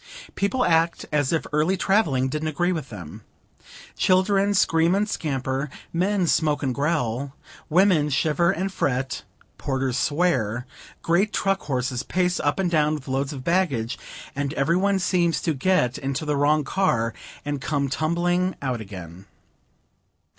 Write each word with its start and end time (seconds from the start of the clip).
People 0.33 0.65
act 0.65 1.05
as 1.11 1.31
if 1.31 1.45
early 1.53 1.77
traveling 1.77 2.27
didn't 2.27 2.47
agree 2.47 2.71
with 2.71 2.89
them. 2.89 3.21
Children 3.97 4.55
scream 4.55 4.95
and 4.95 5.07
scamper; 5.07 5.69
men 5.93 6.25
smoke 6.25 6.63
and 6.63 6.73
growl; 6.73 7.35
women 7.69 8.09
shiver 8.09 8.49
and 8.49 8.73
fret; 8.73 9.21
porters 9.59 9.97
swear; 9.97 10.65
great 11.03 11.31
truck 11.31 11.59
horses 11.61 12.01
pace 12.01 12.39
up 12.39 12.57
and 12.57 12.71
down 12.71 12.95
with 12.95 13.07
loads 13.07 13.31
of 13.31 13.43
baggage; 13.43 13.95
and 14.35 14.53
every 14.55 14.75
one 14.75 14.97
seems 14.97 15.39
to 15.43 15.53
get 15.53 15.99
into 15.99 16.25
the 16.25 16.35
wrong 16.35 16.63
car, 16.63 17.13
and 17.45 17.61
come 17.61 17.87
tumbling 17.87 18.55
out 18.59 18.81
again. 18.81 19.27